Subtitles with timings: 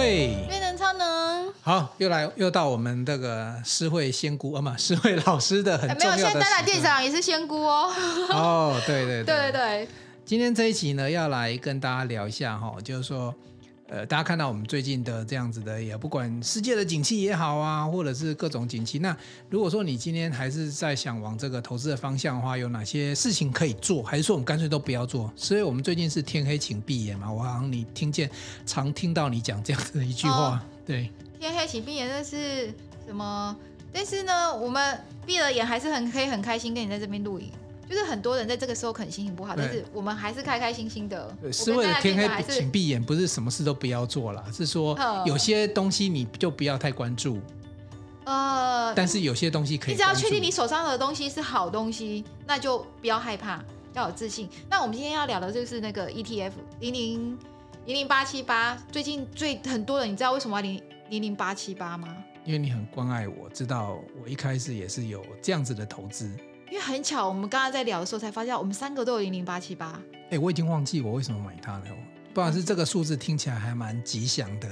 [0.00, 1.52] 慧，越能超能。
[1.60, 6.16] 好，又来又到我们这个诗慧仙姑啊嘛，诗慧老师的很重要的。
[6.16, 7.92] 没有，现在大店长也是仙姑哦。
[8.32, 9.88] 哦，对对对对对对。
[10.24, 13.34] 今天这一集呢，要来跟大家聊一下哈，就是说。
[13.90, 19.00] 呃，大家看到我们最近的这样子的，也不管世界的景气也好啊，或者是各种景气。
[19.00, 19.14] 那
[19.48, 24.00] 如果说你今天还是在想往这个投资的方向的话，有哪些事情可以做？
[24.00, 25.28] 还是说我们干脆都不要做？
[25.34, 27.32] 所以我们最近是天黑请闭眼嘛。
[27.32, 28.30] 我好像你听见
[28.64, 32.72] 常听到你讲这样子的一句话，哦、 对，天黑请闭眼那是
[33.04, 33.56] 什么？
[33.92, 37.50] 但是呢，我们闭了眼还是很可以很开心跟你在这边录影。
[37.90, 41.36] 就是很多人在这个时候可能心情不好，但是我们还是开开心心的。
[41.52, 47.40] 是为了天黑请闭眼，不是什么事都不要做了，是说有些东西你就不要太关注。
[48.26, 49.94] 呃，但是有些东西可以。
[49.94, 53.60] 你只要确定你手上的东西是好东西，那就不要害怕，
[53.92, 54.48] 要有自信。
[54.68, 57.38] 那我们今天要聊的就是那个 ETF 零零
[57.86, 62.16] 零零八七八，最近最很多人，你知道为什么要零零零八七八吗？
[62.44, 66.30] 因为你很关爱我，知道我一开始也是有这样子的投资。
[66.70, 70.00] 因为很巧，我们刚刚在聊的时候才发现，我们三个都有零零八七八。
[70.30, 71.82] 哎，我已经忘记我为什么买它了。
[72.32, 74.68] 不管是这个数字听起来还蛮吉祥的，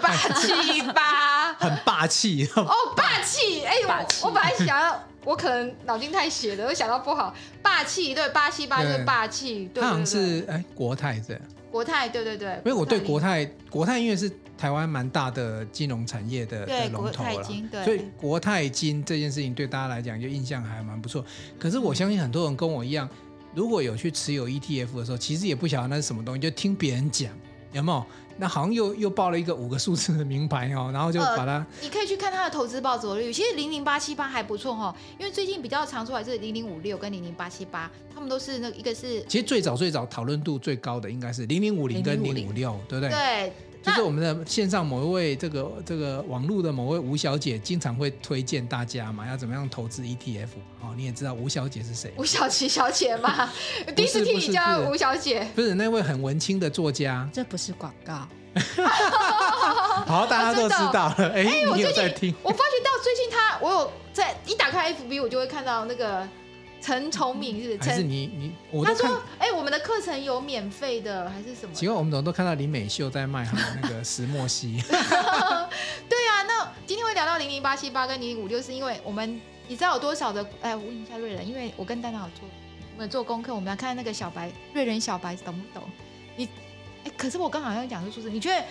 [0.00, 3.62] 八七八， 很霸气哦，霸气！
[3.62, 11.42] 哎，我我本来想要，我可能脑筋太斜了，我想到不好，霸气对八七八就是霸气，对，它好像是哎国泰这样。
[11.72, 17.42] 国泰对对对，因为我对国泰国泰因为是台湾蛮大的金融产业的的龙头了，
[17.82, 21.24] 所以国泰金这件事情对大家来讲就印象还蛮不错。
[21.58, 23.08] 可是我相信很多人跟我一样，
[23.54, 27.32] 如果有去持有 ETF 的时候，其实也不晓得那是什么东西，就听别人讲，
[27.72, 28.04] 有没有？
[28.38, 31.66] 那好像又又报了一个五个数字的名牌哦， 然后就把它、呃。
[31.82, 39.22] 你可以去看它的投资报酬率，其实零零八七八还不错哈，因为最近比较常出来是零零五六跟零零八七八，他们都是那一个是。
[39.24, 43.10] 其实最早最早讨论度最高的应该是零零五零跟零零五六，对不对？
[43.10, 43.52] 对。
[43.82, 50.48] 就是我们的线上某一位这个这个网络的某位吴小姐，经常会推荐大家嘛，要怎么样投资 ETF
[50.80, 50.94] 哦。
[50.96, 52.12] 你也知道吴小姐是谁？
[52.16, 53.50] 吴小琪小姐吗？
[53.96, 57.28] 第一次听你叫吴小姐，不是那位很文青的作家。
[57.32, 58.26] 这不是广告。
[60.06, 61.14] 好，大家都知道了。
[61.30, 62.34] 哎、欸，我有在听。
[62.42, 66.28] 我发觉到最近他，我有在一打开 FB，我就会看到那个。
[66.82, 68.52] 陈崇敏是还是你你？
[68.72, 74.82] 我他说：“哎、欸，我们的课程有免费的还是什么？”请问我们怎么都看到林美秀在卖他的那个石墨烯？
[76.08, 80.44] 对啊，那今天会聊到零零八七八跟零零五六，是因为我们你知道有多少的？
[80.60, 82.48] 哎，我问一下瑞仁，因为我跟丹娜有做，
[82.94, 85.88] 我们有做功课，我们要看那个小白瑞仁小白懂不懂？
[86.36, 86.48] 你
[87.04, 88.64] 哎，可是我刚好像讲的数字，你觉得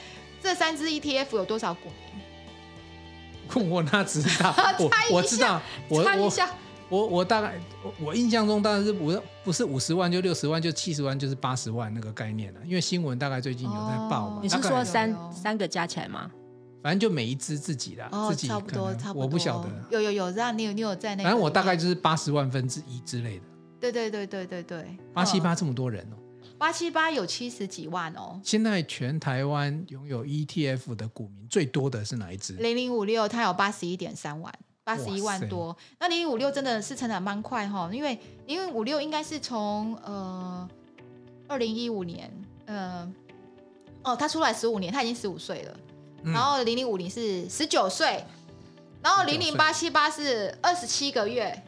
[0.44, 1.90] 这三只 ETF 有多少股
[3.56, 3.70] 民？
[3.72, 4.54] 我哪知道？
[4.78, 6.30] 我我知道，我我。
[6.92, 14.40] 我我大概我我印象中当然是五不是五十万就六十万就七十万就是八十万那个概念了，因为新闻大概最近有在报嘛。
[14.44, 16.30] 你是说三三个加起来吗？
[16.84, 19.22] 反正就每一只自己的，自己差不多差不多。
[19.22, 19.70] 我不晓得。
[19.90, 21.24] 有有有，让你有你有在那。
[21.24, 23.46] 反正我大概就是八十万分之一之类的。
[23.80, 24.98] 对对对对对对。
[25.14, 26.18] 八七八这么多人哦。
[26.58, 28.42] 八七八有七十几万哦。
[28.44, 32.54] 现在全台湾拥有 ETF 的股民最多的是哪一只？
[32.54, 34.54] 零零五六，它有八十一点三万。
[34.92, 40.68] 八十一万多，那零零五六真的是成长蛮快哈，因为零零五六应该是从呃
[41.48, 42.30] 二零一五年，
[42.66, 43.10] 呃
[44.04, 45.78] 哦，他出来十五年，他已经十五岁了，
[46.24, 48.26] 嗯、然后零零五零是十九岁，
[49.02, 51.64] 然后零零八七八是二十七个月。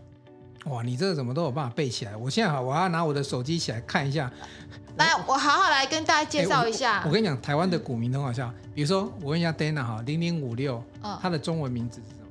[0.65, 2.15] 哇，你这个怎么都有办法背起来？
[2.17, 4.29] 我现在好，我要拿我的手机起来看一下。
[4.97, 6.99] 来，我好好来跟大家介绍一下。
[6.99, 10.83] 欸、我，我跟你讲，台湾的股民很好笑，比如说我问一下 Dana 哈，零零五六，
[11.21, 12.22] 它的中文名字是。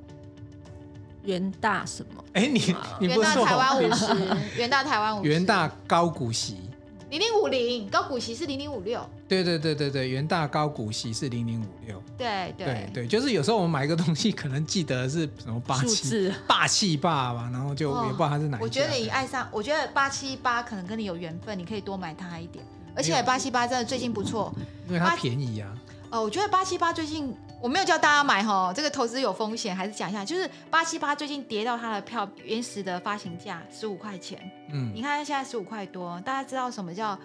[1.23, 2.23] 元大什么？
[2.33, 2.59] 哎，你
[2.99, 4.05] 你不是说台湾五十？
[4.57, 5.29] 元大台湾五十。
[5.29, 6.57] 元大高股息。
[7.09, 8.99] 零零五零高股息是零零五六。
[9.27, 12.01] 对对对对对，元大高股息是零零五六。
[12.17, 18.65] 对对对对，就是有时候我们买一个东西，可能记得是什么八七霸气霸吧，然后就也不知道它是哪一个。
[18.65, 22.65] 我觉得你爱上，我觉得八七八可能跟你有缘分，你可以多买它一点。
[22.95, 24.51] 而且八七八真的最近不错，
[24.87, 25.69] 因为它便宜啊。
[26.09, 27.31] 哦，我觉得八七八最近。
[27.63, 34.37] 我没有叫大家买哈，这个投资有风险，还是讲一下，就是八七八最近跌到它的票原始的发行价十五块钱，
[34.69, 37.17] 嗯，你看它现在十五块多，大家知道什么叫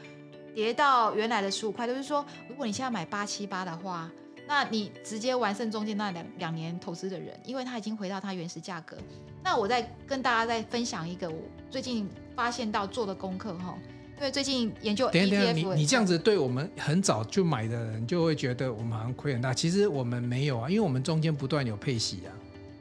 [0.54, 1.88] 跌到原来的十五块？
[1.88, 4.08] 就是说，如果你现在买八七八的话，
[4.46, 8.96] 那你直接完胜中间那两两年投资的人，因为它已经回到它原始价格。
[9.42, 13.76] 那我再跟大家再分享一个我最近发现到做的功课哈。
[13.82, 19.54] 因为最近研究 ETF，等等，你你这样子对我们很早就买的人就会觉得我们好像亏很大。
[19.54, 22.30] 其实我们没有啊，因为我们中间不断有配息啊，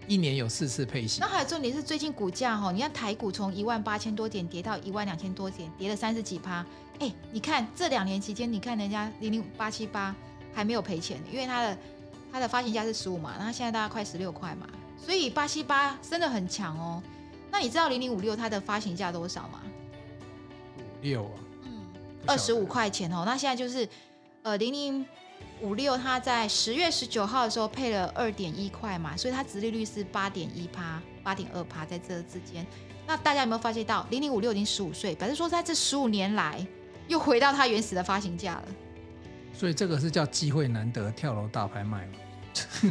[0.07, 1.21] 一年有四次配息。
[1.21, 6.65] 那还有重点是最近股价哈，你看台股从一万八千多点跌到一万两千多点，跌了三十几趴。
[6.99, 10.15] 哎，你看这两年期间，你看人家零零八七八
[10.53, 11.77] 还没有赔钱，因为它的
[12.31, 14.67] 它的发行价是十五嘛，然后现在大概快十六块嘛，
[14.97, 17.03] 所以八七八真的很强哦。
[17.51, 19.61] 那你知道零零五六它的发行价多少吗？
[20.99, 21.81] 五六啊，嗯，
[22.25, 23.23] 二十五块钱哦。
[23.25, 23.88] 那现在就是
[24.44, 25.05] 呃零零
[25.61, 32.65] 五六，它在十月十九号的时候配了二点一块嘛，所以它殖利率是八点一趴、八点二趴在这之间。
[33.05, 36.65] 那大家有没有发现到零零五六已经十五岁，表示说在这十五年来
[37.07, 38.65] 又回到它原始的发行价了。
[39.53, 42.07] 所以这个是叫机会难得，跳楼大拍卖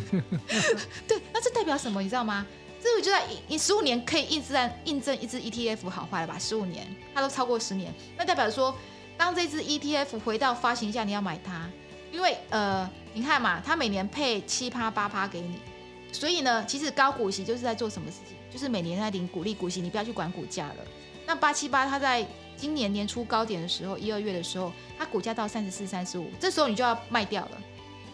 [1.07, 2.01] 对，那这代表什么？
[2.01, 2.47] 你知道吗？
[2.87, 6.39] 这个就在你十五年可以印证印证一支 ETF 好坏了吧？
[6.39, 8.73] 十五年，它都超过十年，那代表说，
[9.19, 11.69] 当这支 ETF 回到发行价，你要买它，
[12.13, 15.59] 因为呃，你看嘛，它每年配七趴八趴给你，
[16.13, 18.37] 所以呢，其实高股息就是在做什么事情？
[18.53, 20.77] 就是每年在领股利股息，你不要去管股价了。
[21.27, 22.25] 那八七八它在
[22.57, 27.59] 今年年初高点的时候，一二月的时候，它股价到三十四、三十五，这时候你就要卖掉了。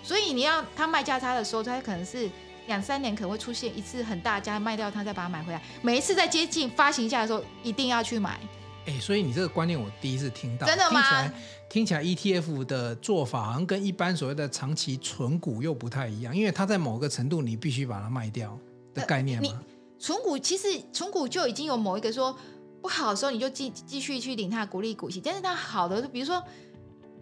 [0.03, 2.31] 所以你要它卖价差的时候，它可能是
[2.67, 5.61] 两三年可能会出现一次很大家卖掉它，再把它买回来。
[5.83, 8.39] 每一次在接近发行价的时候，一定要去买。
[8.85, 11.33] 哎、欸，所以你这个观念我第一次听到，真的吗？
[11.69, 18.59] 听起来 ETF 的做法好像跟一般所谓的长期存股又不太一样，因为它在某个程度你必须把它卖掉
[18.93, 19.61] 的概念嘛。
[19.99, 22.37] 存股其实存股就已经有某一个说
[22.81, 25.21] 不好的时候，你就继继续去领它的股利股息。
[25.21, 26.43] 但是它好的，比如说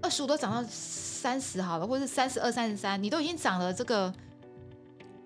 [0.00, 4.12] 二十五都涨到三十好了，或者是三十二、三十三，你都已经涨了这个。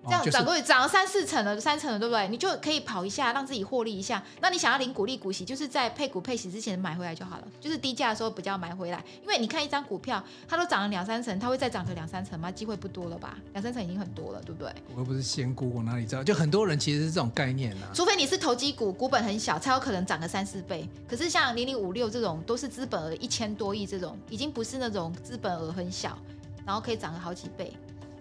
[0.05, 2.27] 这样涨过去涨了三四成了，三成了，对不对？
[2.27, 4.23] 你就可以跑一下，让自己获利一下。
[4.41, 7.47] 那你想要领股利股息，就是在配股配息之前买回来就好了。
[7.59, 12.51] 就是低价的时候比较买回来，因为你看一张股票，它都涨了两三成，它会再涨个两三成吗？
[12.51, 13.37] 机会不多了吧？
[13.53, 14.71] 两三成已经很多了，对不对？
[14.93, 16.23] 我又不是仙姑，我哪里知道？
[16.23, 17.89] 就很多人其实是这种概念啊。
[17.93, 20.87] 除非你是投机股，股本很小，才有可能涨个三四倍。
[21.07, 26.17] 可是像零零五六这种，都是资本额一千多亿这种，已经不是那种资本额很小，
[26.65, 27.73] 然后可以涨个好几倍。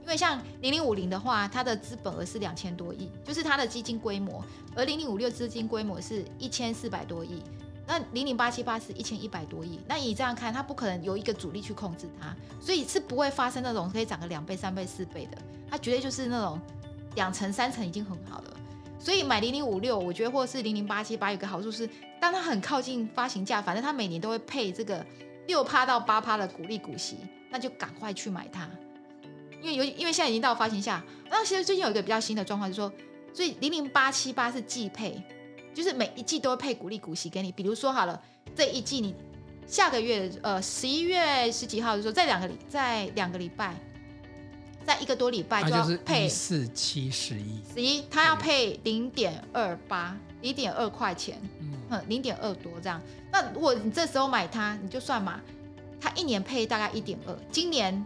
[0.04, 4.42] 因为像零零五零的话，它的资本额是两千多亿，就是它的基金规模；
[4.76, 7.42] 而零零五六资金规模是一千四百多亿，
[7.86, 9.80] 那零零八七八是一千一百多亿。
[9.88, 15.38] 那你这样看，它不可能有一个主力去控制它，所以是不会发生那种可以涨个两倍、三倍、四倍的。
[15.70, 16.60] 它绝对就是那种
[17.14, 18.56] 两成、三成已经很好了。
[18.98, 21.88] 所以买零零五六，我觉得或是零零八七八，有个好处是，
[22.20, 25.04] 当它很靠近发行价，反正它每年都会配这个
[25.46, 27.16] 六趴到八趴的股利股息，
[27.50, 28.68] 那就赶快去买它。
[29.64, 32.92] 因为有，因为现在已经到发行下，那其实最近有一个比较新的状况，就是说，
[33.32, 35.18] 所以零零八七八是季配，
[35.72, 37.50] 就是每一季都会配股利股息给你。
[37.50, 38.20] 比如说好了，
[38.54, 39.14] 这一季你
[39.66, 43.74] 下个月呃十一月十几号的时候，在两个礼在两个礼拜，
[44.84, 51.40] 在一个多礼拜就要配四七十一十一，它要配零点二八零点二块钱，
[51.88, 53.00] 嗯，零点二多这样。
[53.32, 55.40] 那如果你这时候买它，你就算嘛，
[55.98, 58.04] 它一年配大概一点二，今年。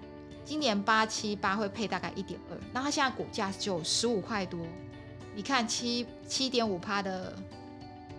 [0.49, 4.59] 今年八七八会配大概一点二，那它现在股价就十五块多，
[5.35, 7.37] 你看七七点五趴的，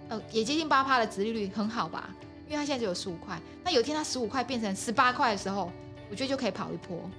[0.10, 2.08] 呃，也接近八趴的殖利率很好吧？
[2.48, 5.72] 因为它现在只有十五块，那有一天它十五块变成十八块的时候，
[6.12, 7.10] 我觉得就可以跑一波。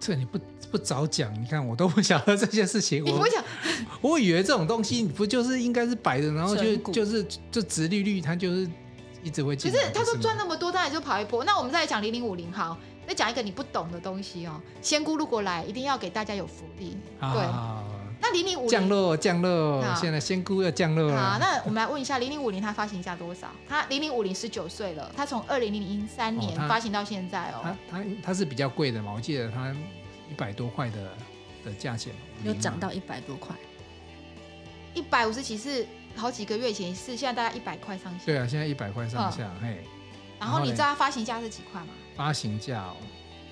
[0.00, 0.38] 这你不
[0.70, 3.04] 不早讲，你看我都不晓得这件事情。
[3.04, 3.44] 你不讲，
[4.00, 8.66] 我以为这种东西你不就是应该是摆着，然后就就是就殖利率它就是
[9.22, 9.54] 一直会。
[9.54, 11.44] 可是他说赚那么多，当然就跑一波。
[11.44, 12.78] 那我们再来讲零零五零好。
[13.06, 16.96] 再讲一个你不懂的东西哦，仙姑如果来，一定要给大家有福利。
[17.20, 17.46] 对，
[18.20, 21.32] 那零零五零降落降落，现在仙姑要降落了。
[21.32, 23.48] 好，那我们来问一下零零五零，它发行价多少？
[23.68, 27.60] 它零零五零十九岁了，它从二零零三年发行到现在哦。
[27.62, 29.12] 它它它是比较贵的嘛？
[29.14, 29.74] 我记得它
[30.30, 31.10] 一百多块的
[31.64, 33.54] 的价钱，有涨到一百多块，
[34.94, 38.24] 一百五十几是好几个月前是，现在大概一百块上下。
[38.24, 39.84] 对啊，现在一百块上下，嘿。
[40.44, 41.88] 然后你知道它发行价是几块吗？
[42.14, 42.96] 发行价哦，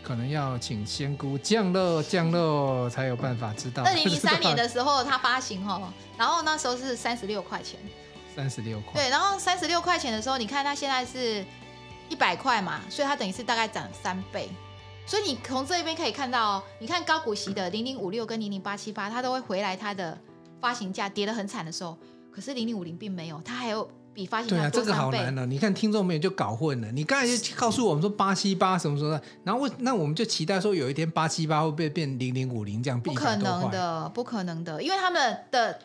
[0.03, 3.83] 可能要请仙姑降落降落才有办法知道。
[3.83, 7.81] 二零零三年的时候，它发行哦， 然后那时候是三十六块钱。
[8.37, 8.93] 三十六块。
[8.95, 11.45] 对，然后三十六块钱的时候，你看它现在是
[12.11, 14.51] 一百块嘛，所以它等于是大概涨三倍。
[15.07, 20.17] 所以你从这边可以看到哦，你看高股息的零零五六跟零零八七八，它都会回来它的
[20.61, 21.97] 发行价跌得很惨的时候，
[22.31, 23.91] 可是零零五零并没有，它还有。
[24.15, 25.47] 比发行对啊，这个好难了。
[25.47, 26.91] 你看听众朋友就搞混了。
[26.93, 33.01] 你刚才就告诉我们说八七八什么什么的，然后那我们就期待说有一天八七八会不会变零零五零这样？
[33.01, 35.79] 不可能的，不可能的，因为他们的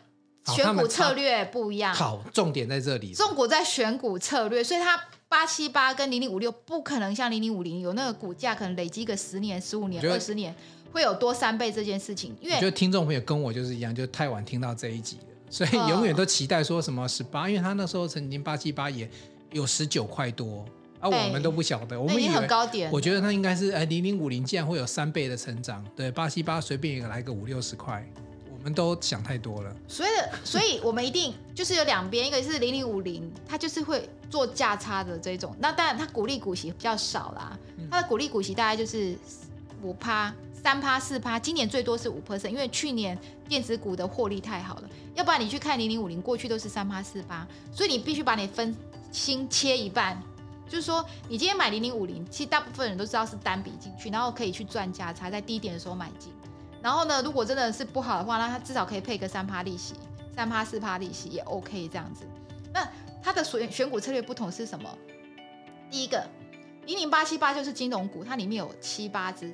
[0.45, 1.93] 选股策略不一样。
[1.93, 3.13] 好，重点在这里。
[3.13, 10.55] 重股在选股策略，所以它八七八跟零零五六不可能像零零五零有那个股价可能累积个十年、十五年、二十年
[10.91, 12.35] 会有多三倍这件事情。
[12.39, 15.23] 因为我觉得听众朋友跟我就是一样，就太晚听到这一集了。
[15.49, 19.09] 所以永远都期待说什么十八，因为他那时候曾经八七八也
[19.51, 20.65] 有十九块多，
[20.99, 22.91] 啊，我们都不晓得，我们已经很高点。
[22.91, 28.05] 我觉得它应该是哎，零零五零竟然会有三倍的成长，对，八七八随便一个来个五六十块，
[28.51, 29.73] 我们都想太多了。
[29.87, 30.09] 所以，
[30.43, 35.55] 所以我们一定就是有两边，一个是零零五零，它就是会做价差的这种。
[35.59, 37.57] 那当然，它股利股息比较少啦，
[37.89, 39.17] 它的股利股息大概就是
[39.81, 40.33] 五趴。
[40.63, 44.89] 三趴四趴，今年最多是五 percent，因为去年电子股的获利太好了。
[45.15, 48.75] 要不然你去看零零五零，过去都是三趴四趴，所以你必须把你分
[49.11, 50.21] 心切一半，
[50.67, 56.33] 就是说你今天买零零五零，其实大部分人都知道是单笔进去，然后可以去赚价差，在低点的时候买进。
[56.81, 59.93] 然后呢，如果真的是不好的话，那它至少可以配个三趴利息，
[60.35, 62.25] 三趴四趴利息也 OK 这样子。
[62.73, 62.87] 那
[63.23, 64.89] 它的选选股策略不同是什么？
[65.89, 66.27] 第一个
[66.85, 69.53] 零零八七八就是金融股，它里面有七八只。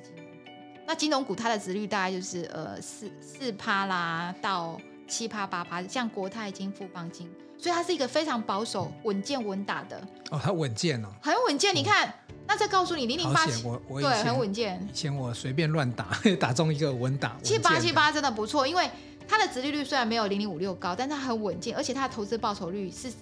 [0.86, 9.98] 那金融股它的值率大概就是呃四四趴啦到七趴八趴，像国泰金、富邦金，所以它是一个非常保守、稳健、稳打的。
[10.30, 11.74] 哦，它稳健哦，很稳健。
[11.74, 13.62] 你看，嗯、那再告诉你，零零八七，
[14.00, 14.86] 对，很稳健。
[14.90, 17.36] 以前我随便乱打， 打中一个稳打。
[17.42, 18.88] 七八七八真的不错，因为
[19.26, 23.12] 它的值利率虽然没有零零五六高，但它很稳健，而且它的投资报酬率是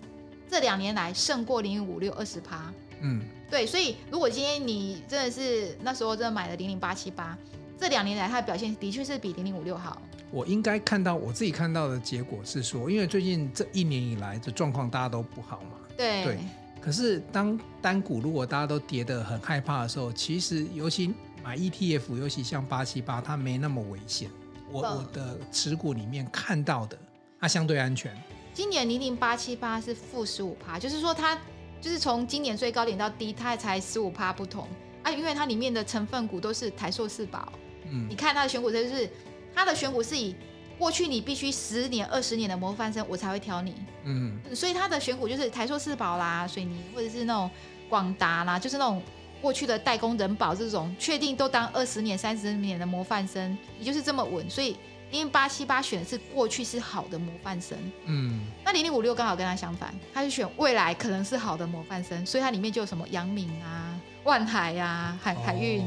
[0.48, 2.72] 这两年来胜过零零五六二十趴。
[3.00, 3.22] 嗯。
[3.52, 7.36] 对，所以如果今天你真的是那时候真的买了零零八七八，
[7.78, 10.00] 这两年来它的表现的确是比零零五六好。
[10.30, 15.76] 我应该看到我自己看到的结果是说，因为最近这一年以来的状况大家都不好嘛。
[15.98, 16.24] 对。
[16.24, 16.38] 对。
[16.80, 21.12] 可是当单股如果大家都跌得很害怕的时候，其实尤其
[21.44, 24.30] 买 ETF，尤其像八七八，它没那么危险。
[24.70, 26.98] 我我的持股里面看到的，
[27.38, 28.16] 它相对安全。
[28.54, 31.38] 今年零零八七八是负十五趴，就是说它。
[31.82, 34.68] 就是从今年最高点到低，它才十五趴不同
[35.02, 37.52] 啊，因为它里面的成分股都是台硕四宝。
[37.90, 39.10] 嗯，你看它的选股，就是
[39.52, 40.36] 它的选股是以
[40.78, 43.74] 过去你必须十年、二十年的模范生，我才会挑你。
[44.04, 47.50] 嗯，所以它的选股就是台硕四宝啦、水泥或者是那种
[47.88, 49.02] 广达啦，就是那种
[49.40, 54.76] 过去的代工人保这种，确定都当二十年、三十年的模范生，也就是这么稳，所以。
[55.12, 65.84] 零零八七八选的是过去是好的模范生，嗯，那零零五六刚好跟他相反，他就选未来可能是好的模范生，所以它里面就有什么杨敏啊、万海啊、海海运，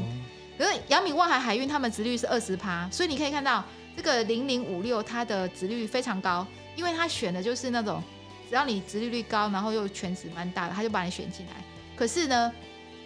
[0.56, 3.64] 可是阳明、万海、海运他们殖率是二十趴，所以你可以看到
[3.96, 8.00] 这个零零五六它的殖率非常高，因为他选的就是那种
[8.48, 11.52] 只要你殖利率高，然后又全值蛮大的，他就把你选进来。
[11.96, 12.52] 可是呢，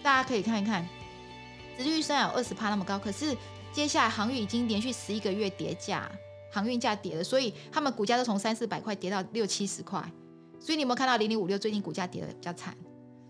[0.02, 0.86] 大家可以看一看，
[1.78, 3.34] 殖率虽然有二十趴那么高，可是。
[3.72, 6.10] 接下来航运已经连续十一个月跌价，
[6.50, 10.00] 航运价跌了，所以他们股价都从三四百块跌到六七十块。
[10.58, 12.76] 所以你有没有看到零零五六最近股价跌的比较惨？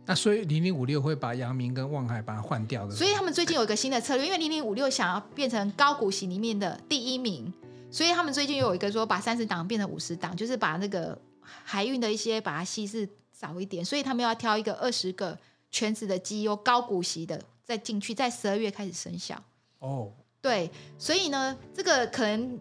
[0.07, 2.93] 那所以零零五六会把阳明跟望海把它换掉的。
[2.93, 7.53] 所以他们最近有一个新的策略，因为零零五六想要变成高股息里面的第一名，
[7.91, 15.39] 所以他们最近又有一个说把三十档变成五十档，就是把那个海运的一些把它稀释少一点，所以他们要挑一个二十个
[15.71, 19.41] 全职的绩优高股息的再进去，在十二月开始生效。
[19.79, 20.11] 哦。
[20.43, 22.59] 对，所以呢，这个可能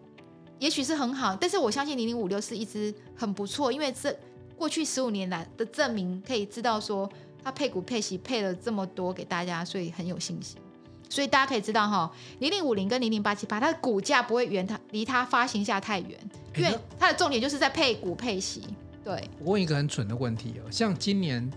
[0.58, 4.14] 也许是很好，但是我相信零零五六是一支很不错，因为这
[4.56, 7.10] 过去十五年来的证明可以知道说，
[7.42, 10.60] 它配股配息配了这么多给大家，所以很有信心。
[11.08, 16.18] 所以大家可以知道哈，零零五零跟零零八七八，它的股价不会远它离它发行价太远，
[16.56, 18.62] 因为它的重点就是在配股配息。
[19.02, 21.50] 对，我问一个很蠢的问题哦，像今年。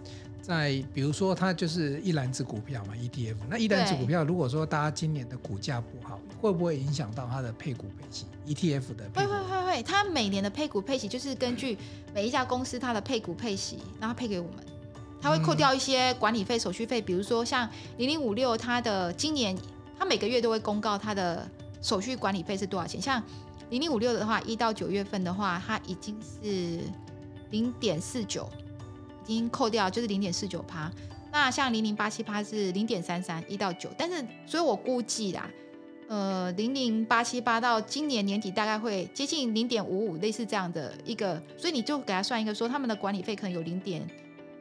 [0.44, 3.36] 在比如说，它就是一篮子股票嘛，ETF。
[3.50, 9.32] 那一篮子股票，如果说大家今年的股价不好，会不会影响到它的配股配息？ETF 的配股？
[9.32, 11.78] 会会会会，它每年的配股配息就是根据
[12.14, 14.58] 每一家公司它的配股配息，然后配给我们，
[15.22, 17.02] 它会扣掉一些管理费、手续费。
[17.02, 19.58] 比如说像零零五六，它的今年
[19.98, 21.50] 它每个月都会公告它的
[21.82, 23.02] 手续管理费是多少钱。
[23.02, 23.24] 像
[23.70, 26.82] 零零五六的话，一到九月份的话，它已经是
[27.50, 28.50] 零点四九。
[29.26, 30.92] 已经扣掉就是零点四九趴，
[31.32, 35.50] 那像零零八七趴是零点三三一到九，但是所以我估计啦，
[36.08, 44.06] 呃零零八七八到今年年底大概会接近零点五五，类似这样的一个，所以你就给他算一个说他们的管理费可能有零点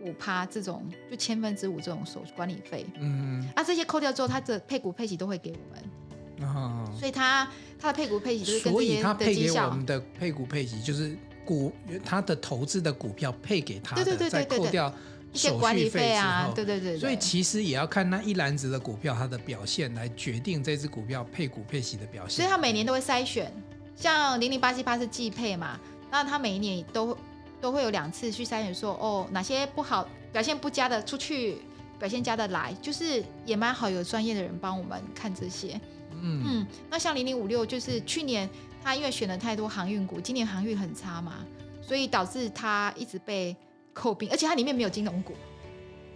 [0.03, 7.47] 五趴这种，就千分之五这种手管理费，嗯，那、啊、这些扣掉之后，他的配股配息都会给我们，哦，所以他
[7.79, 11.17] 他的配股配息就是跟这些的绩效，我们的配股配息就是。
[11.45, 11.73] 股
[12.05, 14.93] 他的投资的股票配给他的，再扣掉
[15.33, 22.37] 一些管理费啊，对对对，所以其实也要看那一篮子的股票它的表现来决定这支股票配股配息的表现。
[22.37, 23.53] 所以他每年都会筛选，
[23.97, 25.79] 像零零八七八是季配嘛，
[26.11, 27.17] 那他每一年都
[27.61, 31.59] 都会有两次去筛选说，哦哪些不好表现不佳的出去，
[31.99, 35.81] 表现佳的来，就是也蛮好有专业的人帮我们看这些。
[36.21, 38.49] 嗯嗯，那像零零五六就是去年。
[38.83, 41.45] 他因为选了太多航运股，今年航运很差嘛，
[41.81, 43.57] 所以导致他一直被
[43.95, 45.35] 诟病，而且它里面没有金融股，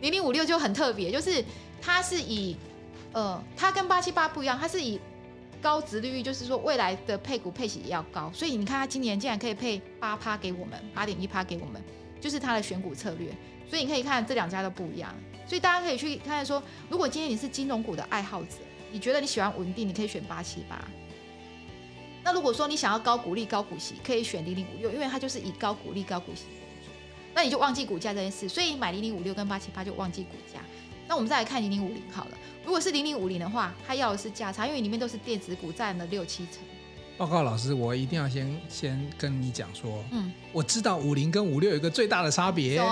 [0.01, 1.45] 零零五六就很特别，就是
[1.81, 2.57] 它是以
[3.13, 5.01] 呃，它跟八七八不一样，它是以
[5.63, 11.83] 高殖利率，就是说未来的配股配息也要高，所以你看它今年竟然可以配八趴给我们，八点一趴给我们，
[12.21, 13.31] 就是它的选股策略。
[13.69, 15.13] 所以你可以看这两家都不一样，
[15.45, 18.51] 所以大家可以去看说，如果今天你是金融股的爱好者，
[18.93, 20.85] 你觉得你喜欢稳定，你可以选八七八。
[22.27, 26.91] 那如果说你想要高股利、高股息，可以选零零五六，因为它就是以高股利、高股息为主。
[27.33, 30.59] 那你就忘记股价这件事，所以买零零五六跟八七八就忘记股价。
[31.07, 32.33] 那我们再来看零零五零好了，
[32.65, 36.55] 如果是零零五零的话，它要的是价差，因为里面都是电子股占了六七成。
[37.17, 42.83] 报告老师，我一定要先先跟你讲说，嗯，我知道五零跟五六有一个最大的差别。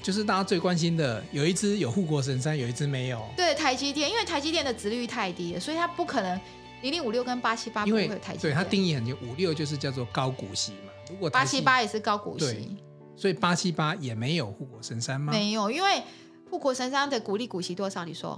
[0.00, 3.28] 就是大家最关心的，有一只有护国神山，有一只没有。
[3.36, 6.40] 对，台积电，因为台积电的值率太低了，所以它不可能
[6.82, 8.40] 零零五六跟八七八不会有台积电。
[8.40, 10.92] 对，它定义很清，五六就是叫做高股息嘛。
[11.10, 12.76] 如果八七八也是高股息，
[13.16, 15.32] 所以八七八也没有护国神山吗？
[15.32, 16.02] 没有，因为
[16.50, 18.04] 护国神山的股利股息多少？
[18.04, 18.30] 你说？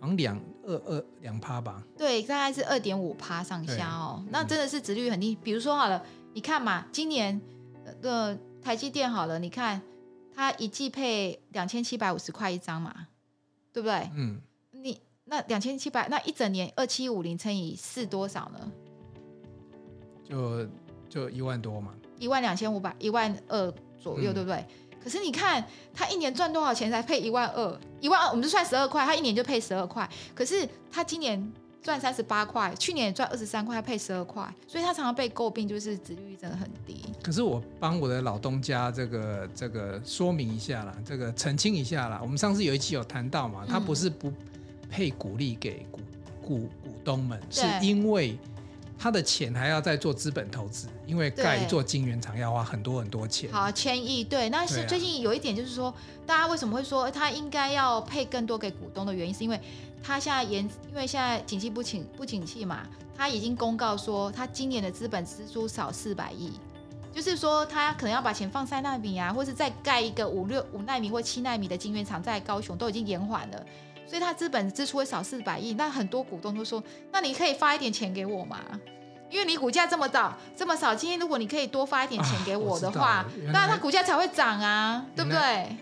[0.00, 1.82] 好像两二二两趴吧？
[1.96, 4.24] 对，大概是二点五趴上下哦。
[4.30, 5.36] 那真的是值率很低。
[5.42, 6.04] 比如说好了，
[6.34, 7.40] 你看嘛，今年
[8.02, 9.80] 的台积电好了，你看。
[10.38, 12.94] 它一季配两千七百五十块一张嘛，
[13.72, 14.10] 对不对？
[14.14, 14.40] 嗯，你
[15.26, 18.72] 那两千七百，那一整年二七五零乘以四多少呢？
[20.24, 20.66] 就
[21.08, 21.92] 就一万多嘛。
[22.18, 24.64] 一万两千五百，一万二左右，嗯、对不对？
[25.02, 27.80] 可是你看他一年赚多少钱才配一万二？
[28.00, 30.08] 一万二，我们就算十二块，他一年就配十二块。
[30.34, 31.52] 可是他今年。
[31.82, 37.00] 赚三十八块，去年也赚二十三块，配十二块，所以他常常被诟病，就是值率真的很低。
[37.22, 42.18] 可是我帮我的老东家这个这个说明一下啦，这个澄清一下啦。
[42.20, 44.32] 我们上次有一期有谈到嘛，他不是不
[44.90, 46.00] 配股利给股
[46.42, 48.38] 股股东们，是因为
[48.98, 53.50] 他的钱还要再做资本投资，因为盖一座晶圆厂要花很多很多钱。
[53.52, 59.60] 好，千亿对，那是最近有一点就是说，大家为什么会说他应该要配更多给股东的原因，是因为。
[60.02, 66.52] 他现在延，因为现在景气不景不景气嘛，他已经公告说，他今年的资本支出少四百亿，
[67.12, 73.66] 就是说他可能要把钱放三纳米啊，或是再盖一个五六五纳米或七纳米的晶圆厂在高雄，都已经延缓了，
[74.06, 75.74] 所以他资本支出会少四百亿。
[75.74, 78.60] 那很多股东都说，那你可以发一点钱给我嘛，
[79.30, 85.76] 因为你股价这么早这么少，今天如果你可以多发一点钱给我的话，那他股价才会涨啊，对不对？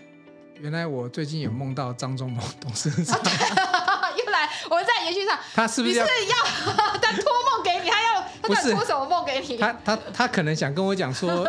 [0.55, 3.19] 原来我最近有梦到张忠谋董事长。
[4.69, 6.35] 我们在延续上，他是不是要，是要
[7.01, 7.89] 他托梦给你？
[7.89, 9.57] 他要他想托什么梦给你？
[9.57, 11.47] 他他他可能想跟我讲说，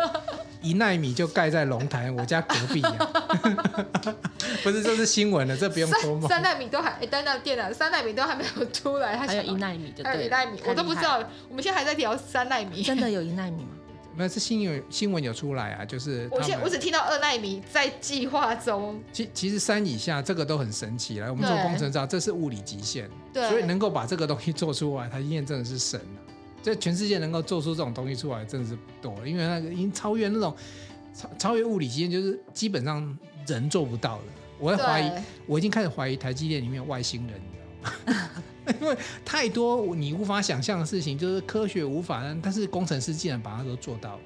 [0.67, 2.95] 一奈米就盖在龙潭我家隔壁啊。
[4.63, 6.27] 不是，这是新闻了，这不用说嘛。
[6.27, 11.23] 三奈米都还哎，等等，电脑三奈米都还没有出来，还有一奈米的，还有一奈米，我都不知道。
[11.49, 13.69] 我们现在还在聊三奈米，真的有一奈米吗？
[14.15, 18.99] 没有，是新闻新闻有出来啊，就是我现我只听到二奈米在计划中。
[19.13, 26.26] 其其实三以下这个都很神奇了，我们做工程知道这是物理极限，对，所以能够把这个东西做出来，它验证的是神啊！
[26.61, 30.55] 这全世界能够做出这种东西出来，真的是不多了，因为那个已经超越那种
[31.13, 34.23] 超超越物理极限，就是基本上人做不到的。
[34.59, 35.11] 我在怀疑，
[35.45, 38.43] 我已经开始怀疑台积电里面有外星人，你知道吗？
[38.81, 44.21] 因为太多你无法想象的事情，就是科学无法，但是工程师竟然把它都做到了。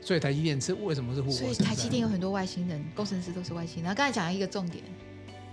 [0.00, 1.36] 所以台积电是为什么是护国？
[1.36, 3.94] 所以台积电有很多外星人，工程师都是外星人。
[3.94, 4.84] 刚才讲了一个重点，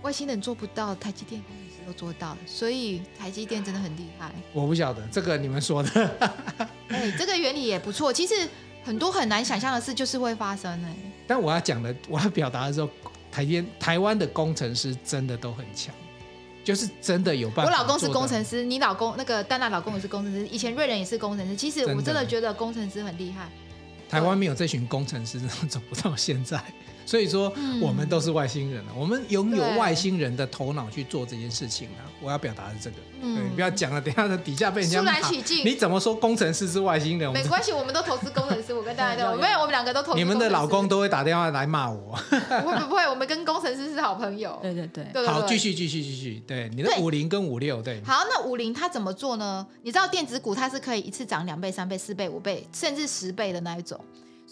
[0.02, 1.42] 外星人做不到，台积电
[1.82, 4.30] 都做到了，所以台积电真的很厉害。
[4.52, 6.10] 我不晓得这个你们说的。
[6.88, 8.12] 哎，这个原理也不错。
[8.12, 8.48] 其实
[8.84, 10.94] 很多很难想象的事就是会发生哎。
[11.26, 12.88] 但我要讲的，我要表达的时候，
[13.30, 15.94] 台积台湾的工程师真的都很强。
[16.64, 17.72] 就是真的有办法。
[17.72, 21.56] 我老公是工程师，你老公那个丹娜老公也是工程师，以前瑞仁也是工程师。
[21.56, 23.48] 其实我真的觉得工程师很厉害。
[24.08, 26.62] 台湾没有这群工程师，怎么走不到现在。
[27.04, 28.92] 所以说，我们都是外星人了。
[28.96, 32.06] 我们拥有外星人的头脑去做这件事情啊！
[32.20, 32.96] 我要表达的是这个。
[33.20, 35.64] 嗯，对，不要讲了，等下在底下被人家肃然起敬。
[35.64, 37.32] 你怎么说工程师是外星人？
[37.32, 38.72] 没关系，我们都投资工程师。
[38.72, 40.18] 我跟大家讲， 没有，我们两个都投资。
[40.18, 42.16] 你们的老公都会打电话来骂我。
[42.62, 44.58] 不会不会，我们跟工程师是好朋友。
[44.62, 45.26] 对对对。
[45.26, 46.42] 好，继续继续继续。
[46.46, 48.00] 对，你的五零跟五六，对。
[48.04, 49.66] 好，那五零它怎么做呢？
[49.82, 53.98] 你知道电子股它是可以一次涨两倍、三倍、四倍、五倍，甚至十倍的那一种。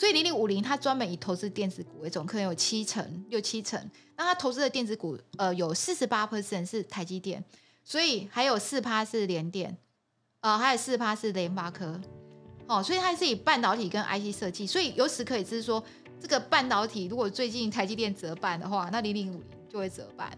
[0.00, 3.78] 所以零零五零它专门以投资电子股为总，可能有七成六七成。
[4.16, 7.44] 那它投资的电子股，呃，有四十八 percent 是台积电，
[7.84, 9.76] 所以还有四趴是联电，
[10.40, 12.00] 呃，还有四趴是联发科。
[12.66, 14.66] 哦，所以它是以半导体跟 IC 设计。
[14.66, 15.84] 所以由此可以知说，
[16.18, 20.30] 这个半导体如果最近台积电折半的话，那零零五零就会折半。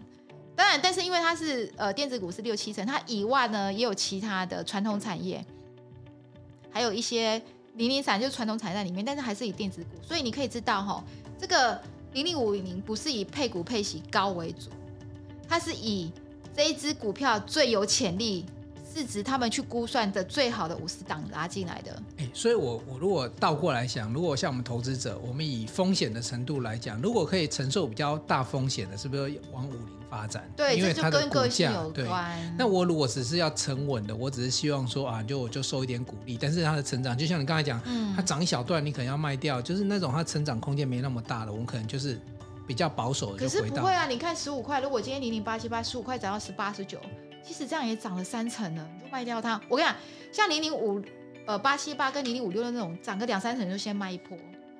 [0.56, 5.46] 当然，但是因为它是呃电子股是六七成，它以外呢也有其他的传统产业，
[6.68, 7.40] 还有一些。
[7.74, 11.02] 零零散就是传统产业在里面，但是还是以电子股，所以你可以知道哈，
[11.38, 11.80] 这个
[12.12, 14.70] 零零五零不是以配股配息高为主，
[15.48, 16.10] 它是以
[16.54, 18.44] 这一支股票最有潜力。
[18.92, 30.46] 市值他们去估算的最好的五十档拉进来的，哎，所以我我如果倒过来想，如果像我们投资者，我们以风险的程度来讲，如果可以承受比较大风险的，是不是往五零发展？
[30.54, 31.72] 对，因为它的股价。
[31.94, 32.06] 对，
[32.58, 42.20] 那我如果只是要沉稳的，我只是希望说啊，就我就收一点股利，但是它的成长，就像你刚才讲，嗯，它涨一小段，你可能要卖掉，就是那种它成长空间没那么大的，我们可能就是
[42.66, 43.38] 比较保守的。
[43.38, 46.98] 可是不会啊，你看十五块，如果今天零零八七八十五块涨到十八十九。
[47.42, 49.60] 其实这样也涨了三成了，你就卖掉它。
[49.68, 49.96] 我跟你讲，
[50.32, 51.02] 像零零五
[51.46, 54.38] 呃八七八跟零零五六的那种涨个两三成就先卖一波，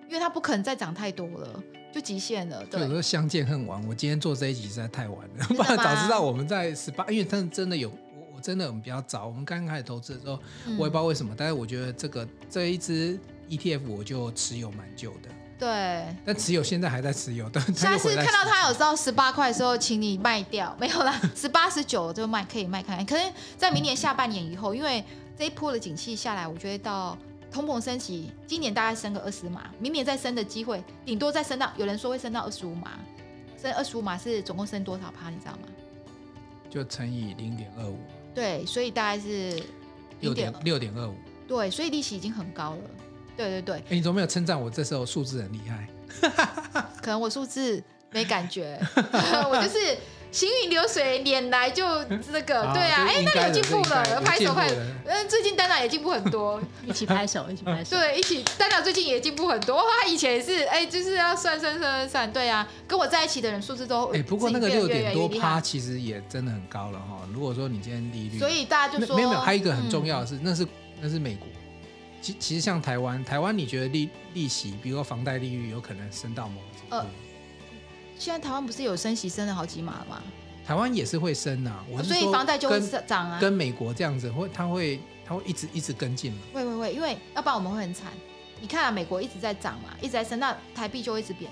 [0.08, 2.64] 因为它不可能再涨太多了，就极限了。
[2.66, 3.84] 对，有时候相见恨晚。
[3.86, 15.28] 我今天做这一集实在太晚了，不然早知道我们在十八，因为真的真的有我我真的我们比较早，我们刚刚开始投资的时候，嗯、我也不知道为什么，但是我觉得这个这一支 ETF 我就持有蛮久的。
[15.62, 17.62] 对，但持有现在还在持有，但。
[17.72, 23.06] 下次看到它有到十八块的时候，请你卖掉，没有啦， 十八十九就卖，可以卖看看。
[23.06, 25.04] 可能在明年下半年以后，因为
[25.38, 27.16] 这一波的景气下来，我觉得到
[27.48, 32.98] 通膨升级，今年大概升个二十码，明年再升的机会，顶多再升到，有人说会升到二十五码，
[33.56, 35.30] 升二十五码是总共升多少趴？
[35.30, 35.68] 你知道吗？
[36.68, 38.00] 就乘以零点二五。
[38.34, 39.62] 对，所以大概是
[40.18, 41.14] 六点六点二五。
[41.46, 42.90] 对，所以利息已经很高了。
[43.36, 45.88] 对对对，哎，你怎么没有称赞我这时候数字很厉害？
[47.02, 48.78] 可能我数字没感觉，
[49.50, 49.96] 我就是
[50.30, 52.62] 行云流水，脸来就这个。
[52.72, 54.70] 对啊，哎，那有进步了，拍手拍。
[55.06, 57.96] 嗯，最近丹娜也进步很多， 一起拍手，一起拍手。
[57.96, 58.44] 对，一起。
[58.56, 62.32] 丹娜最近也进步很多，他以前也是，哎，就是要算算算算。
[62.32, 67.18] 对啊，跟我在一起的人数字都哎，不过那个六点多趴其实也真的很高了哈。
[67.32, 70.66] 如果说你今天利率，所以大家就说，没有没有，还有一个很重要的是，那是
[71.00, 71.48] 那是美国。
[72.22, 77.04] 其其实像台湾，台湾你觉得利利息，比如说房贷利率，有可能升到某个
[78.16, 80.22] 现在台湾不是有升息升了好几码吗？
[80.64, 83.40] 台湾也是会升啊，我所以房贷就会涨啊。
[83.40, 86.38] 跟美国这样子，会它会它会一直一直跟进嘛？
[86.54, 88.12] 会会会，因为要不然我们会很惨。
[88.60, 91.50] 你看啊，美国一直在涨嘛，一直在升，那台币就会一直贬。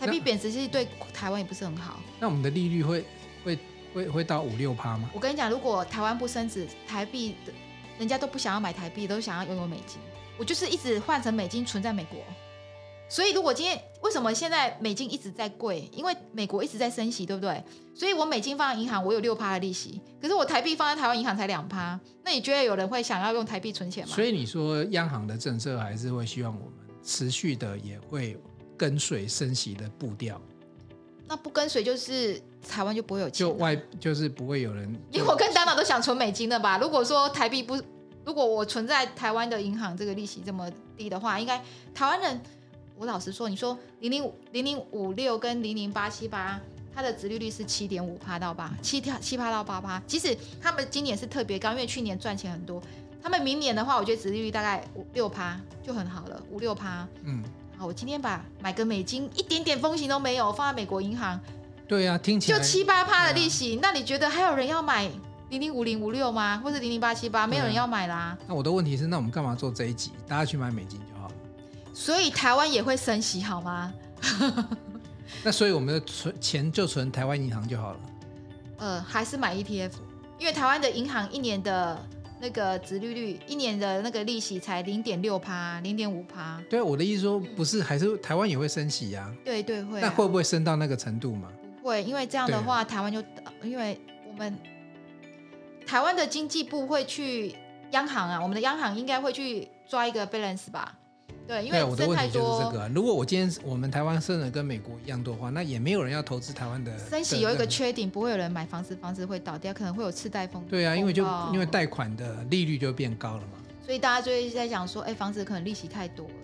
[0.00, 2.00] 台币贬值其实对台湾也不是很好。
[2.18, 3.04] 那我们的利率会
[3.44, 3.58] 会
[3.94, 5.08] 会会到五六趴吗？
[5.14, 7.52] 我跟你讲，如果台湾不升值，台币的。
[7.98, 9.98] 人家都不想要买台币，都想要拥有美金。
[10.38, 12.18] 我就是一直换成美金存在美国。
[13.10, 15.88] 所以如果今天为什么现在美金一直在贵？
[15.94, 17.64] 因为美国一直在升息，对不对？
[17.94, 20.00] 所以我美金放在银行，我有六趴的利息。
[20.20, 21.98] 可是我台币放在台湾银行才两趴。
[22.22, 24.14] 那你觉得有人会想要用台币存钱吗？
[24.14, 28.36] 所以你说央行的政策还是会希望我们持续的也会
[28.76, 30.40] 跟随升息的步调。
[31.26, 34.84] 那不跟随就是台湾就不会有钱，就外就是不会有人。
[35.10, 36.78] 因为我跟 Dana 都想存美金的吧？
[36.78, 37.80] 如果说台币不，
[38.24, 41.62] 如果我存在台湾的银行，这个利息这么低的话，应该
[41.94, 42.40] 台湾人，
[42.96, 46.60] 我老实说，你说零零零零五六跟零零八七八，
[46.94, 50.02] 它的殖利率是七点五趴到八七七趴到八趴。
[50.06, 52.82] 即使他们今年是特别高，因为去年赚钱很多。
[53.22, 57.06] 他们明年的话，我觉得殖利率大概五六趴就很好了，五六趴。
[57.24, 57.42] 嗯。
[57.76, 61.38] 好，我今天把买个美金，一点点风险都没有，放在美国银行。
[61.88, 63.76] 对呀、啊，听起来就七八趴的利息。
[63.76, 65.10] 啊、那你觉得还有人要买
[65.48, 66.60] 零零五零五六吗？
[66.62, 67.46] 或者零零八七八？
[67.46, 68.38] 没有人要买啦、啊。
[68.46, 70.12] 那我的问题是，那我们干嘛做这一集？
[70.26, 71.34] 大家去买美金就好了。
[71.94, 73.92] 所以台湾也会升息，好吗？
[75.42, 78.00] 那所以我们的存钱就存台湾银行就好了。
[78.76, 79.92] 呃，还是买 ETF，
[80.38, 81.98] 因为台湾的银行一年的。
[82.40, 86.62] 那个殖利率一年的那个利息才零点六趴，零点五趴。
[86.70, 89.28] 对，我的意思说不是，还是台湾也会升息呀？
[89.44, 90.00] 对对会。
[90.00, 91.48] 那会不会升到那个程度嘛？
[91.88, 93.18] 不会，因为这样的话，台湾就
[93.62, 93.98] 因为
[94.28, 94.54] 我们
[95.86, 97.54] 台湾的经济部会去
[97.92, 100.94] 央行啊，我们的央行应该会去抓一个 balance 吧。
[101.46, 102.90] 对，因为我的问题就是这个、啊。
[102.94, 106.94] 如果我今天我们台湾升的跟美国一样多的话，那也没有人要投资台湾的。
[107.08, 110.68] 升息有一个缺点，不会有人买房子，房子会倒掉，可能会有次贷风险。
[110.68, 111.24] 对啊，因为就
[111.54, 113.52] 因为贷款的利率就变高了嘛。
[113.82, 116.34] 所以大家就会在讲说，哎，房子可能利息太多了。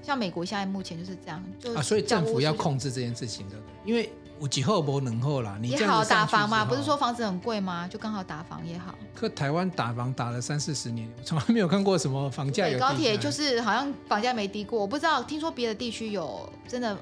[0.00, 4.08] 像美国现在目前就是这样，就啊，所以政府要控制这件事情的，因为。
[4.40, 6.64] 五几后不能后啦，你也好打房嘛？
[6.64, 7.86] 不是说房子很贵吗？
[7.88, 8.94] 就刚好打房也好。
[9.14, 12.78] 可台湾打房打了三四十年，我从来没有看过什么房价有。
[12.78, 15.22] 高铁就是好像房价没低过，我不知道。
[15.22, 16.96] 听说别的地区有真的，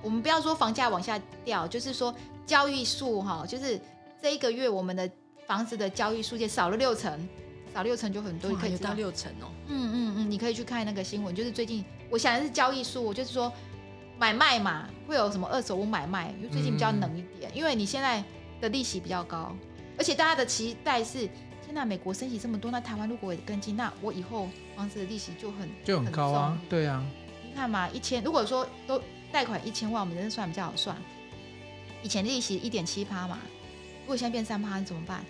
[0.00, 2.14] 我们不要说房价往下掉，就是说
[2.46, 3.78] 交易数哈，就是
[4.22, 5.10] 这一个月我们的
[5.46, 7.28] 房子的交易数就少了六成，
[7.74, 9.50] 少六成就很多，可以到六成哦。
[9.66, 13.52] 嗯嗯嗯，你可以去看那个新闻，就是最近我想的是交易数，就是说。
[14.20, 16.30] 买卖嘛，会有什么二手屋买卖？
[16.36, 18.22] 因为最近比较冷一点，嗯、因为你现在
[18.60, 19.56] 的利息比较高，
[19.96, 21.20] 而且大家的期待是，
[21.64, 27.02] 现在美国升息这么多，那台湾如果也跟进，那我以后房子的利息就很就很高啊，对啊。
[27.42, 29.02] 你看嘛，一千如果说都
[29.32, 30.94] 贷款一千万，我们真的算比较好算。
[32.02, 33.38] 以前利息一点七趴嘛，
[34.02, 35.24] 如果现在变三趴，你怎么办？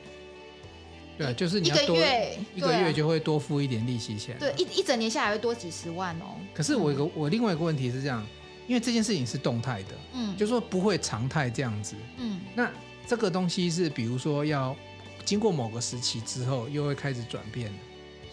[1.17, 4.37] 对啊，就是你一个月一个月就会多付一点利息钱。
[4.41, 6.35] 对，一一整年下来会多几十万哦。
[6.53, 8.27] 可是我有个、嗯、我另外一个问题是这样，
[8.71, 12.71] 因为这件事情是动态的，嗯，就是说不会常态这样子，嗯，那
[13.05, 14.77] 这个东西是比如说要
[15.25, 17.69] 经过某个时期之后，又会开始转变。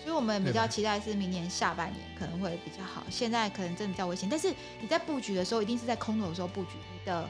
[0.04, 4.30] 所以我们比较期待是明年下半年可能会比较好，现在可能真的比较危险。
[4.30, 7.28] 但是你在布局的时候，一定是在空头的时候布局，你的。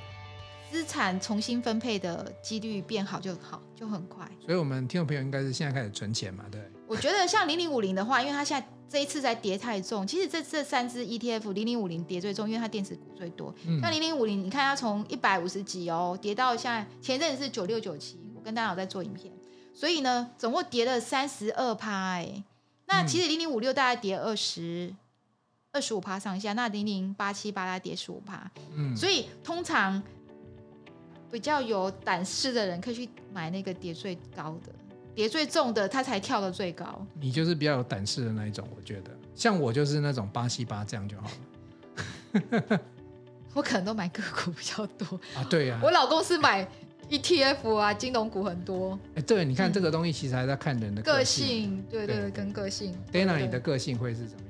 [0.70, 4.30] 资产重新分配的几率变好就好，就很快。
[4.46, 6.44] 所以，我们听众朋友应该是现在开始存钱嘛？
[6.52, 6.60] 对。
[6.88, 13.54] 我觉得像零零五零的话，因为它现在这一次在跌太重，其实这这三只 ETF 零零五零跌最重，因为它电子股最多。
[13.66, 13.82] 嗯。
[13.82, 19.34] 像零零五零，你看它从一百五十几哦，跌到现在前一阵子是九六九七，我跟大家有在做影片，
[19.74, 22.44] 所以呢，总共跌了三十二趴哎。
[22.86, 24.96] 那其实零零五六大概跌二十
[25.72, 28.50] 二十五趴上下，那零零八七八大概跌十五趴。
[28.74, 28.96] 嗯。
[28.96, 30.02] 所以通常。
[31.30, 34.74] 比较有胆识的人可以去买那个跌最高的、
[35.18, 37.04] 跌最重的，他才跳得最高。
[37.20, 39.10] 你就是比较有胆识的那一种，我觉得。
[39.34, 41.32] 像我就是那种八七八这样就好
[42.60, 42.80] 了。
[43.56, 45.82] 我可能都买个股比较多啊，对呀、啊。
[45.84, 46.68] 我老公是买
[47.10, 49.00] ETF 啊，金融股很多。
[49.16, 52.96] 哎，对，你看这个东西其实还在看人的个性，个性对对，对，跟个性。
[53.12, 54.47] Dana，你的个性会是什么？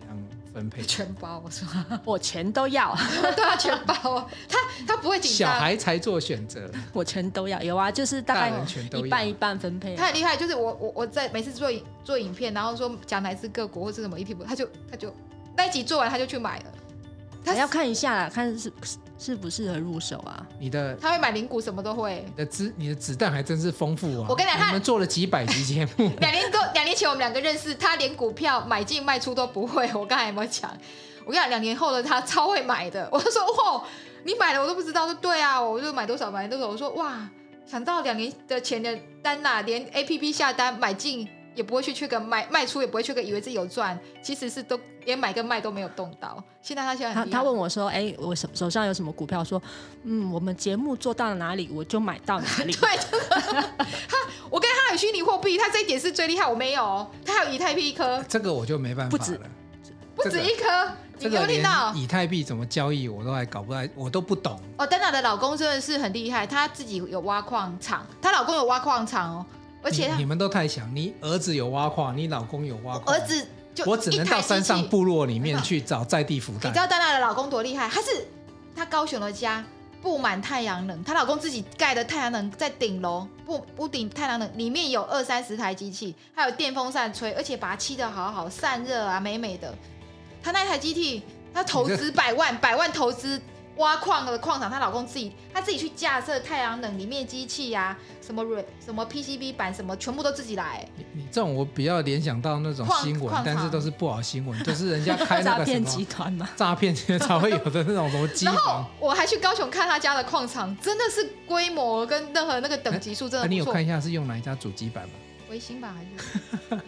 [0.57, 1.67] 分配全包我说？
[2.03, 2.95] 我全都要，
[3.35, 4.27] 对啊，全包。
[4.49, 7.61] 他他不会紧张，小孩才做选择，我全都要。
[7.61, 8.51] 有啊，就是大概
[8.97, 9.95] 一半一半分配。
[9.95, 11.69] 他很厉害，就是我我我在每次做
[12.03, 15.13] 做影片，然后说讲来自各国或是什么一题不他就他就
[15.55, 16.65] 那一集做完他就去买了。
[17.45, 18.73] 他要看一下啦，看是
[19.17, 20.45] 适不适合入手啊。
[20.59, 22.23] 你的他会买灵股，什么都会。
[22.27, 24.27] 你的子你的子弹还真是丰富啊！
[24.29, 26.11] 我跟你讲，他们做了几百集节目。
[26.21, 29.89] 两年多两年前我们两个认识，他连股票买进卖出都不会。
[29.95, 30.71] 我刚才有没有讲？
[31.25, 33.07] 我跟你讲，两年后的他超会买的。
[33.11, 33.83] 我就说哇，
[34.23, 35.05] 你买了我都不知道。
[35.05, 36.67] 说对啊，我就买多少买多少。
[36.67, 37.29] 我说哇，
[37.65, 41.27] 想到两年的前的单呐，连 APP 下单买进。
[41.57, 46.41] 也不会去缺个卖卖出，也不会缺个以为自己有赚，其实是都连买跟卖都没有动到。
[46.61, 49.59] 现在他现在他他问我说：“哎，我手手上有什么股票？”说
[50.05, 52.71] ：“嗯，我们节目做到了哪里，我就买到哪里。
[52.77, 52.89] ”对，
[54.07, 54.17] 他
[54.51, 57.07] 我跟他有虚拟货币，他这一点是最厉害，我没有。
[57.25, 59.17] 他有以太币一颗，这个我就没办法了。
[59.17, 59.39] 不止，
[60.15, 61.91] 不止一颗，这个、你有听到？
[61.95, 64.59] 以太币怎么交易，我都还搞不来，我都不懂。
[64.77, 69.45] 哦，Dana 的老公真的是很厉害，他自己有挖矿场，她老公有挖矿场哦。
[69.83, 76.69] 而且你，你们都太想，你儿子有挖矿，你老公有挖矿，儿子就我只能到山上部落里面去找在地福袋。
[76.69, 77.87] 你知道丹娜的老公多厉害？
[77.87, 78.27] 他是
[78.75, 79.63] 他高雄的家
[80.01, 89.73] 布满太阳能，她老公自己盖的太阳能在顶楼，不屋顶太阳能里面有二三十台机器，还有电风扇吹，而且把它漆的好好，散热啊美美的。
[90.43, 93.41] 他那台机器，他投资百万，百万投资。
[93.77, 100.87] 挖矿的矿场，她老公自己，她自己去架设太阳能里面机器呀、啊，什么铝、什么 PCB 板，什么全部都自己来。
[100.95, 108.55] 你你这种我比较联想到那种新闻，但是都是不好新闻，都是人家 开那个什么诈骗集团嘛，诈骗集团才会有的那种什么机房。
[108.55, 113.49] 然后我还去高雄看他家的矿场，真的是规模跟任何那个等级数真的、欸。
[113.49, 115.13] 你有看一下是用哪一家主机板吗？
[115.49, 115.95] 微星吧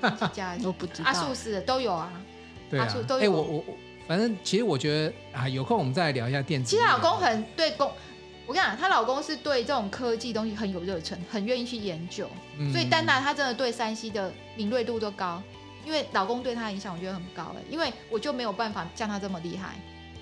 [0.01, 0.57] 还是几家？
[0.61, 1.09] 都不知道。
[1.09, 2.11] 阿术士的都有啊。
[2.69, 2.85] 对啊。
[2.91, 3.73] 哎、欸，我我我。
[4.09, 6.71] 反正其实我觉得啊，有空我们再来聊一下电子。
[6.71, 7.87] 其实老公很对工，
[8.47, 12.27] 我跟你讲，她老公是对这种科技东西很有热忱，很愿意去研究。
[12.57, 15.39] 嗯、所以丹娜她真的对山西的敏锐度都高，
[15.85, 19.75] 因为老公对她的影响我觉得很高哎，因为我就没有办法像他这么厉害。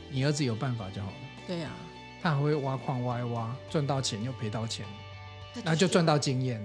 [0.09, 1.13] 你儿子有办法就好了。
[1.47, 1.79] 对呀、啊，
[2.21, 4.85] 他还会挖矿挖一挖，赚到钱又赔到钱，
[5.63, 6.61] 那就赚到经验。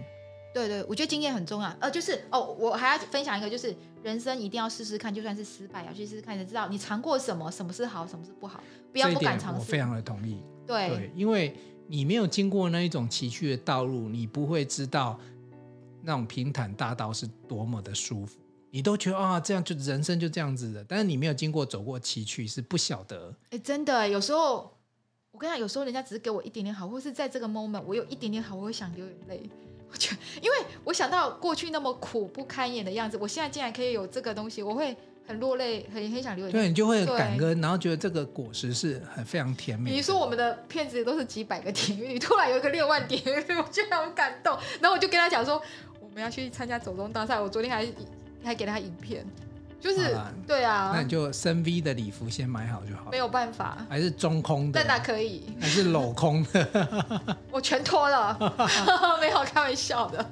[0.52, 1.72] 对对，我觉得经验很重要。
[1.78, 8.62] 呃，就是哦，我还要分享一个，就是人生一定要试试看，就算是失败，要去试试看，才知道你尝过什么，什么是好，什么是不好，
[8.92, 9.60] 不要不敢尝试。
[9.60, 10.42] 我非常的同意。
[10.66, 15.18] 对，对，因为你没有经过那一种崎岖的道路，你不会知道
[16.02, 18.38] 那种平坦大道是多么的舒服。
[18.70, 23.34] 你都觉得啊，这样就人生就这样子的，但是你没有经过走过崎岖，是不晓得。
[23.50, 24.74] 哎，真的，有时候
[25.30, 29.50] 我跟你讲，有时候人家只是给我一点点好，或是在这个 moment 我有一点点好，我会想流眼泪。
[30.40, 36.61] 因为我想到过去那么苦不堪言的样子，我现在竟然可以有这个东西，我会很落泪，很很想流眼泪。
[36.61, 39.90] 对，你就会感恩，然后觉得这个果实是很非常甜美。
[39.90, 44.57] 比如说我们的片子都是几百个点阅，你突然有一个六万点阅，我觉得很感动。
[44.81, 45.62] 然后我就跟他讲说，
[46.00, 47.87] 我们要去参加走中大赛，我昨天还
[48.42, 49.24] 还给他影片，
[49.82, 50.16] 就是
[50.46, 50.92] 对啊。
[50.94, 53.10] 那你就深 V 的礼服先买好就好。
[53.10, 54.78] 没有办法，还是中空的？
[54.78, 55.42] 但哪可以？
[55.60, 57.36] 还是镂空的？
[57.50, 58.38] 我全脱了，
[59.20, 60.24] 没有开玩笑的。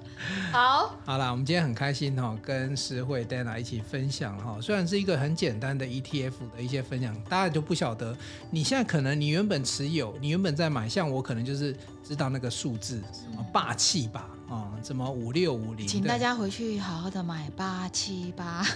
[0.52, 4.58] 好，好啦，我们今天很开心哈，跟诗慧 Dana 一起分享哈。
[4.60, 8.16] 虽然是一个很简单的 ETF 的一些分享，大家就不晓得
[8.50, 14.28] 你现在可能你原本持有，你原本在买，像我可能就是知道那个数字什么霸气吧。
[14.50, 15.86] 啊、嗯，怎么五六五零？
[15.86, 18.66] 请大家回去好好的买八七八。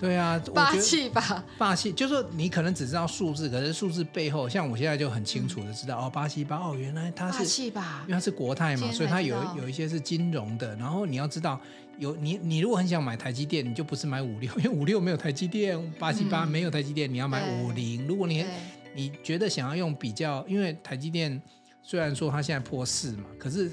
[0.00, 10.74] 对啊， 霸气吧，霸气就是说你可能只知道数字，可是数字背后，像我现在就很清楚的知道、嗯、哦，八七八哦，原来它是霸气吧，因为它是国泰嘛，所以它有有一些是金融的。
[10.74, 11.60] 然后你要知道，
[11.98, 18.04] 有你你如果很想买台积电，你就不是买五六， 因为五六没有台积电，八七八没有台积电，你要买五零。
[18.08, 18.44] 如果你
[18.96, 21.40] 你觉得想要用比较，因为台积电
[21.80, 23.70] 虽然说它现在破四嘛，可是。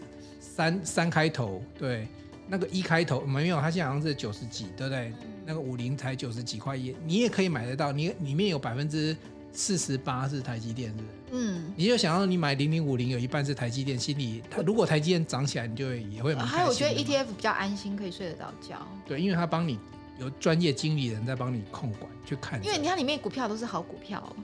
[0.60, 2.06] 三三开头，对，
[2.50, 5.08] 那个一开头没有，它现在好像是九十几，对不对？
[5.22, 7.94] 嗯、那个五零才九十几块一，你也可以买得到。
[7.94, 9.16] 你里面有百分之
[9.54, 11.08] 四十八是台积电，是不是？
[11.32, 16.58] 嗯，你就想要你买零零五零，有一半是台积电，心里它如果台积电涨起来，你就会也会蛮开心。
[16.58, 18.86] 还有，我觉得 ETF 比较安心，可以睡得到觉。
[19.08, 19.80] 对，因为它帮你
[20.20, 22.62] 有专业经理人在帮你控管去看。
[22.62, 24.36] 因为你看里面股票都是好股票。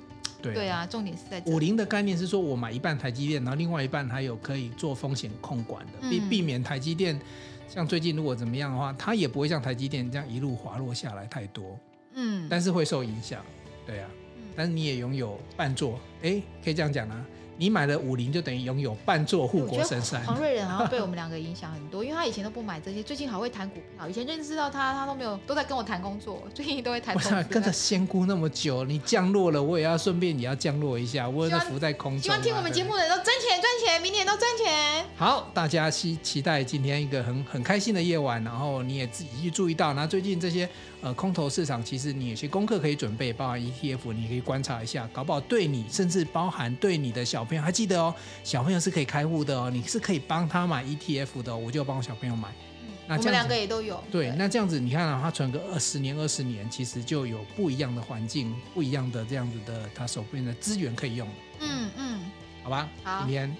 [0.45, 7.19] 对，对啊，重点是在五零的概念是说，我买一半台积电，然后另外一半还有可以做风险控管的，避避免台积电
[7.67, 11.77] 像最近如果怎么样的话，它也不会像台积电这样一路滑落下来太多，
[12.13, 13.43] 嗯，但是会受影响，
[13.85, 14.09] 对啊，
[14.55, 17.25] 但是你也拥有半座，哎，可以这样讲啊。
[17.57, 20.21] 你买了五零就等于拥有半座护国神山。
[20.25, 24.07] 黄瑞仁好像被我们两个影响很多，因为他以前都不买这些，最近好会谈股票。
[24.09, 27.15] 以前认识到他，他都没有都在跟我谈工作，最近都会谈。
[27.15, 32.21] 我跟着仙姑那么久，你降落了，我也要顺便也要降落一下，我也浮在空中。
[32.21, 35.05] 希望听我们节目的人都赚钱赚钱，明年都赚钱。
[35.15, 40.67] 好，大家期期待今天一个很很开心的夜晚，然后你也自己去注意到，那最近这些
[41.05, 47.45] 呃空头市场，其实你有些功课可以准备，包含 ETF，你可以观察一下，搞不好对你，甚至包含对你的小。
[47.45, 48.11] 朋友还记得哦，
[48.43, 52.49] 小朋友是可以开户的哦，你是可以帮他买 ETF 的，我就帮我小朋友买。
[52.81, 54.03] 嗯、那这样我们两个也都有。
[54.11, 61.27] 对，对那这样子你看啊，他存个二十年、二十年，其实就有不一样的环境，不一样的这样子的他手边的资源可以用。
[61.59, 62.19] 嗯嗯，
[62.63, 63.55] 好吧，好，今天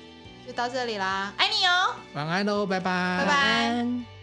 [0.48, 4.15] 就到这里啦，爱你哦，晚安喽，拜拜，拜拜。